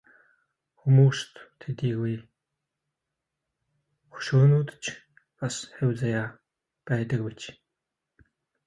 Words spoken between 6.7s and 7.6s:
байдаг биз.